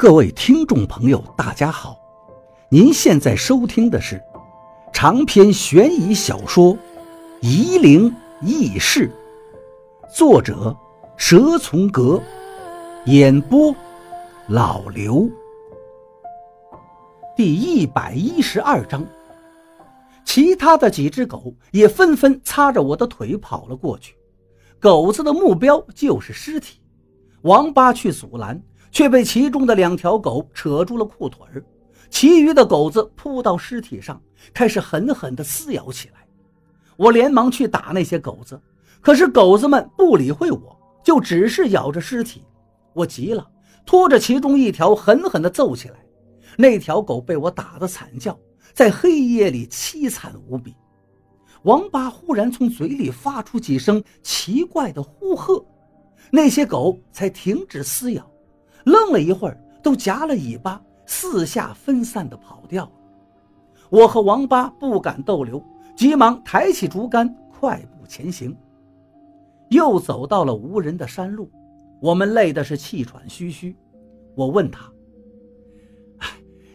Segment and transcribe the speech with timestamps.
[0.00, 1.94] 各位听众朋友，大家好！
[2.70, 4.18] 您现在收听的是
[4.94, 6.72] 长篇悬疑小说
[7.42, 8.10] 《夷陵
[8.40, 9.12] 轶事》，
[10.16, 10.74] 作者
[11.18, 12.18] 蛇从阁，
[13.04, 13.76] 演播
[14.48, 15.28] 老刘。
[17.36, 19.04] 第一百一十二章，
[20.24, 24.16] 其他的几只狗也纷纷擦着我的腿跑了过去。
[24.78, 26.80] 狗子的目标就是尸体，
[27.42, 28.58] 王八去阻拦。
[28.90, 31.64] 却被其中的两条狗扯住了裤腿儿，
[32.10, 34.20] 其余的狗子扑到尸体上，
[34.52, 36.26] 开始狠狠地撕咬起来。
[36.96, 38.60] 我连忙去打那些狗子，
[39.00, 42.44] 可是狗子们不理会我，就只是咬着尸体。
[42.92, 43.46] 我急了，
[43.86, 45.94] 拖着其中一条狠狠地揍起来。
[46.58, 48.38] 那条狗被我打得惨叫，
[48.74, 50.74] 在黑夜里凄惨无比。
[51.62, 55.64] 王八忽然从嘴里发出几声奇怪的呼喝，
[56.30, 58.30] 那些狗才停止撕咬。
[58.84, 62.92] 愣了一会儿，都夹了尾巴，四下分散的跑掉了。
[63.90, 65.62] 我和王八不敢逗留，
[65.96, 68.56] 急忙抬起竹竿，快步前行。
[69.68, 71.50] 又走到了无人的山路，
[72.00, 73.76] 我们累的是气喘吁吁。
[74.34, 74.90] 我问他
[76.18, 76.28] ：“哎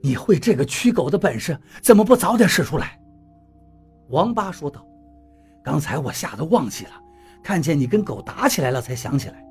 [0.00, 3.00] 你会这个驱狗的本事，怎么不早点使出来？”
[4.10, 4.86] 王八说道
[5.62, 6.92] ：“刚才我吓得忘记了，
[7.42, 9.44] 看见你跟狗打起来了，才想起来。”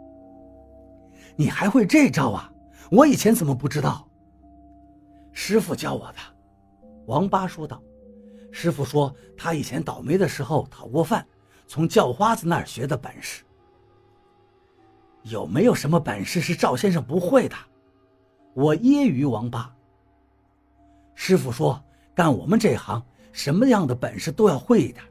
[1.39, 2.51] 你还会这招啊？
[2.91, 4.05] 我以前怎么不知道？
[5.31, 6.17] 师傅教我的。
[7.05, 7.81] 王八说道
[8.51, 11.25] ：“师傅说他以前倒霉的时候讨过饭，
[11.65, 13.45] 从叫花子那儿学的本事。
[15.23, 17.55] 有没有什么本事是赵先生不会的？”
[18.53, 19.73] 我揶揄王八。
[21.15, 21.81] 师傅说
[22.13, 23.01] ：“干我们这行，
[23.31, 25.01] 什么样的本事都要会一点，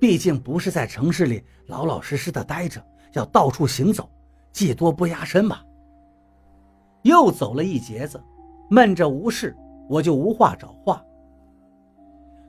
[0.00, 4.10] 毕竟不是在城市里老老实实的待着，要到处行走，
[4.52, 5.60] 技多不压身嘛。”
[7.02, 8.20] 又走了一截子，
[8.68, 9.56] 闷着无事，
[9.88, 11.02] 我就无话找话。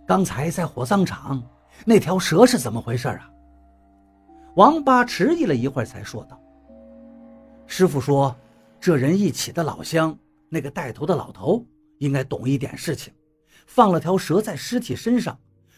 [0.06, 1.42] 刚才在火葬场，
[1.86, 3.30] 那条蛇是怎么回事啊？
[4.56, 6.38] 王八迟疑了一会儿，才说道
[7.68, 8.36] ：“师傅说，
[8.80, 10.18] 这人一起的老乡，
[10.50, 11.64] 那个带头的老头
[12.00, 13.14] 应该懂一点事情，
[13.68, 15.38] 放了条蛇在尸体身上，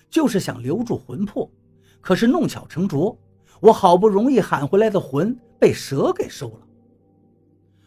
[0.10, 1.48] 就是想留住魂魄。
[2.00, 3.16] 可是弄巧成拙，
[3.60, 6.68] 我好不容易喊回来的魂被蛇给收了。”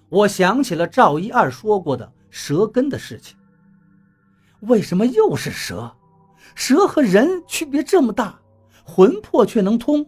[0.08, 3.36] 我想起了赵一二说过的蛇根的事情。
[4.60, 5.94] 为什么又是蛇？
[6.54, 8.38] 蛇和人区别这么大，
[8.84, 10.06] 魂魄却能通。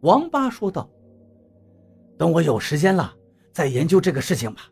[0.00, 0.88] 王八说道
[2.16, 3.14] ：“等我有时间了，
[3.52, 4.62] 再研究这个事情吧。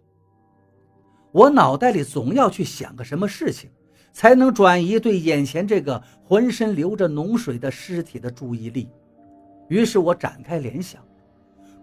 [1.30, 3.70] 我脑袋里总要去想个什么事情，
[4.12, 8.88] 才能转移对眼前这个浑身流着脓水的尸体的注意力。
[9.68, 11.04] 于是我展开联想。”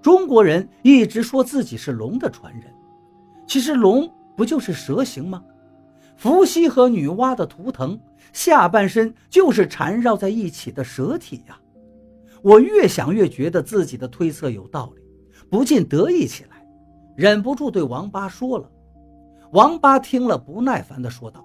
[0.07, 2.73] 中国人一直说自己是龙的传人，
[3.45, 5.43] 其实龙不就是蛇形吗？
[6.15, 7.99] 伏羲和女娲的图腾
[8.31, 11.59] 下半身就是缠绕在一起的蛇体呀！
[12.41, 15.01] 我越想越觉得自己的推测有道理，
[15.49, 16.65] 不禁得意起来，
[17.13, 18.71] 忍不住对王八说了。
[19.51, 21.43] 王八听了，不耐烦地说道：“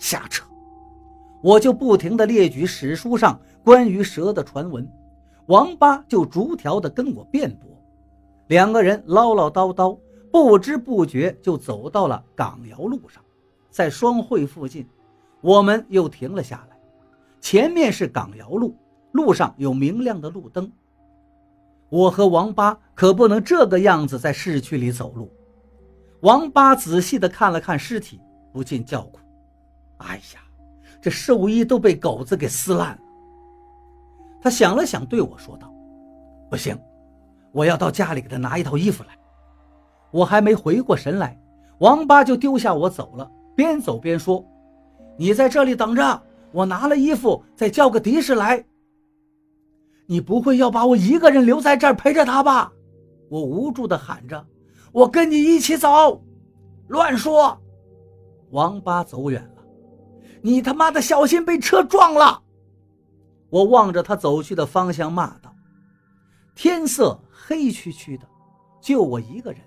[0.00, 0.44] 瞎扯！”
[1.40, 4.90] 我就不停地列举史书上关于蛇的传闻，
[5.46, 7.70] 王八就逐条地跟我辩驳。
[8.48, 9.98] 两个人唠唠叨叨，
[10.30, 13.22] 不知不觉就走到了港窑路上。
[13.70, 14.86] 在双汇附近，
[15.40, 16.76] 我们又停了下来。
[17.40, 18.76] 前面是港窑路，
[19.12, 20.70] 路上有明亮的路灯。
[21.88, 25.30] 我和王八可不能这个样子在市区里走路。
[26.20, 28.20] 王八仔细地看了看尸体，
[28.52, 29.18] 不禁叫苦
[29.98, 30.40] ：“哎呀，
[31.00, 32.98] 这寿衣都被狗子给撕烂了。”
[34.40, 35.72] 他想了想，对我说道
[36.50, 36.78] ：“不行。”
[37.52, 39.10] 我要到家里给他拿一套衣服来。
[40.10, 41.40] 我还没回过神来，
[41.78, 44.44] 王八就丢下我走了，边走边说
[45.16, 48.62] ：“你在这里等着，我拿了衣服再叫个的士来。”
[50.06, 52.70] 你不会要把我一个人留在这儿陪着他吧？
[53.30, 54.46] 我无助地喊着
[54.92, 56.22] ：“我跟你一起走。”
[56.88, 57.58] 乱说！
[58.50, 59.62] 王八走远了，
[60.42, 62.42] 你他妈的小心被车撞了！
[63.48, 65.54] 我望着他走去的方向骂道
[66.54, 67.18] ：“天色。”
[67.52, 68.26] 黑黢黢的，
[68.80, 69.60] 就我一个人，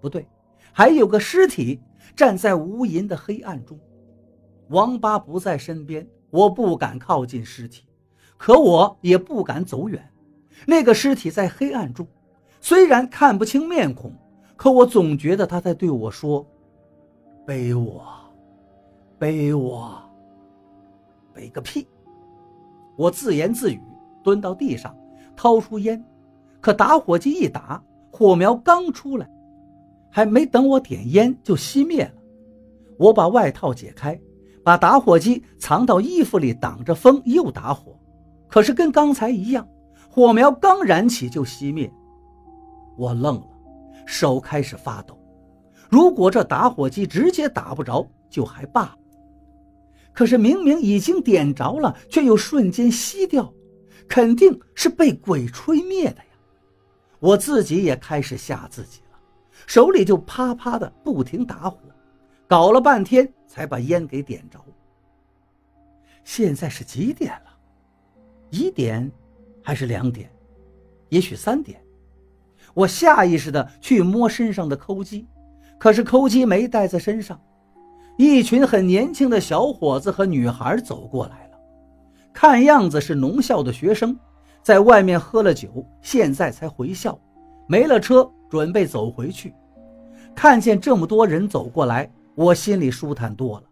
[0.00, 0.26] 不对，
[0.72, 1.80] 还有个尸体
[2.16, 3.78] 站在无垠的黑暗中。
[4.70, 7.84] 王八不在身边，我不敢靠近尸体，
[8.36, 10.10] 可我也不敢走远。
[10.66, 12.04] 那个尸体在黑暗中，
[12.60, 14.12] 虽然看不清面孔，
[14.56, 16.44] 可我总觉得他在对我说
[17.46, 18.04] ：“背我，
[19.20, 20.02] 背我，
[21.32, 21.86] 背个屁！”
[22.98, 23.80] 我自言自语，
[24.24, 24.96] 蹲到地上，
[25.36, 26.04] 掏出烟。
[26.64, 29.28] 可打火机一打，火苗刚出来，
[30.10, 32.14] 还没等我点烟就熄灭了。
[32.96, 34.18] 我把外套解开，
[34.62, 37.94] 把打火机藏到衣服里挡着风，又打火。
[38.48, 39.68] 可是跟刚才一样，
[40.08, 41.92] 火苗刚燃起就熄灭。
[42.96, 43.46] 我愣了，
[44.06, 45.20] 手开始发抖。
[45.90, 48.96] 如果这打火机直接打不着就还罢了，
[50.14, 53.52] 可是明明已经点着了，却又瞬间熄掉，
[54.08, 56.24] 肯定是被鬼吹灭的呀！
[57.24, 59.18] 我自己也开始吓自己了，
[59.66, 61.78] 手里就啪啪的不停打火，
[62.46, 64.62] 搞了半天才把烟给点着。
[66.22, 67.50] 现在是几点了？
[68.50, 69.10] 一点，
[69.62, 70.30] 还是两点？
[71.08, 71.82] 也许三点。
[72.74, 75.26] 我下意识的去摸身上的扣机，
[75.78, 77.40] 可是扣机没带在身上。
[78.18, 81.58] 一群很年轻的小伙子和女孩走过来了，
[82.34, 84.14] 看样子是农校的学生，
[84.64, 87.20] 在外面喝了酒，现在才回校，
[87.68, 89.54] 没了车，准备走回去。
[90.34, 93.64] 看见这么多人走过来，我心里舒坦多了。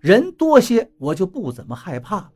[0.00, 2.32] 人多些，我就不怎么害怕了。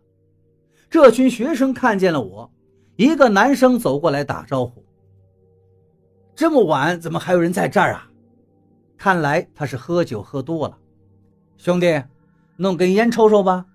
[0.89, 2.49] 这群学生看见了我，
[2.95, 4.85] 一个男生走过来打招呼
[6.33, 8.09] ：“这么晚，怎么还有人在这儿啊？”
[8.97, 10.79] 看来他是喝酒喝多了。
[11.57, 12.01] 兄弟，
[12.55, 13.67] 弄根烟抽抽吧。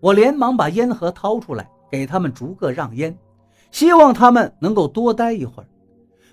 [0.00, 3.16] 我连忙把烟盒掏出来，给他们逐个让烟，
[3.70, 5.66] 希望他们能够多待一会儿。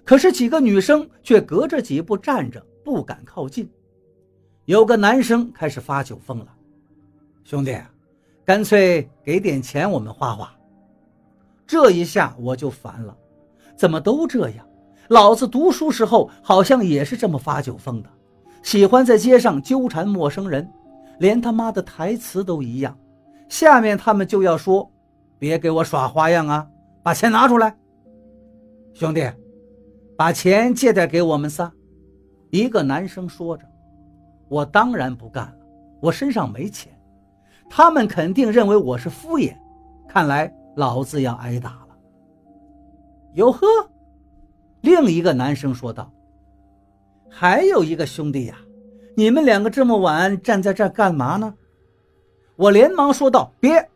[0.03, 3.69] 可是几个女生却隔着几步站着，不敢靠近。
[4.65, 6.47] 有个男生开始发酒疯了
[7.43, 7.77] ：“兄弟。”
[8.45, 10.53] 干脆给点钱，我们花花。
[11.65, 13.15] 这一下我就烦了，
[13.77, 14.67] 怎么都这样？
[15.07, 18.09] 老子读书时候好像也是这么发酒疯的，
[18.61, 20.69] 喜欢在街上纠缠陌生人，
[21.19, 22.97] 连他妈的台词都一样。
[23.47, 24.91] 下面他们就要说
[25.39, 26.67] ：“别给我耍花样啊，
[27.03, 27.77] 把钱拿出来。”
[28.95, 29.29] 兄弟，
[30.17, 31.71] 把钱借点给我们仨。
[32.49, 33.65] 一个男生说着
[34.47, 35.57] ：“我当然不干了，
[36.01, 36.91] 我身上没钱。”
[37.69, 39.55] 他们肯定认为我是敷衍，
[40.07, 41.97] 看来老子要挨打了。
[43.33, 43.65] 哟呵，
[44.81, 46.11] 另一个男生说道
[47.31, 48.55] ：“还有一个兄弟呀，
[49.17, 51.55] 你们两个这么晚站在这儿干嘛呢？”
[52.55, 53.89] 我连忙说道：“别！”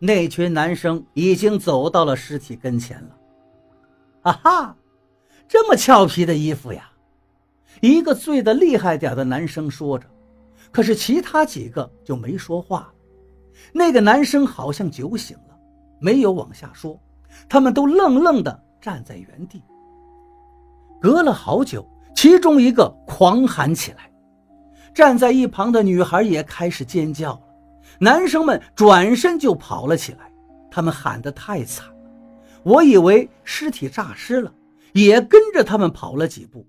[0.00, 3.16] 那群男生已经走到了尸体跟前了。
[4.22, 4.76] 啊哈，
[5.46, 6.90] 这么俏皮的衣服呀！
[7.80, 10.06] 一个醉得厉害点的男生说着。
[10.72, 12.92] 可是其他几个就没说话。
[13.72, 15.58] 那个男生好像酒醒了，
[16.00, 16.98] 没有往下说。
[17.48, 19.62] 他们都愣愣地站在原地。
[21.00, 24.10] 隔了好久，其中一个狂喊起来，
[24.94, 27.42] 站在一旁的女孩也开始尖叫了。
[28.00, 30.32] 男生们转身就跑了起来。
[30.70, 31.94] 他们喊得太惨了，
[32.64, 34.52] 我以为尸体诈尸了，
[34.92, 36.66] 也跟着他们跑了几步。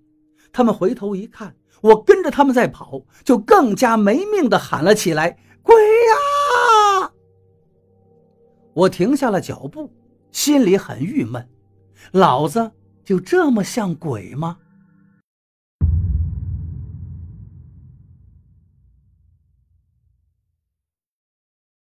[0.51, 1.55] 他们回头一看。
[1.81, 7.11] 我跟着他们在跑，就更加没命的喊了起来：“鬼呀！”
[8.73, 9.91] 我停下了脚步，
[10.31, 11.49] 心里很郁闷。
[12.11, 12.71] 老子
[13.03, 14.59] 就这么像鬼吗？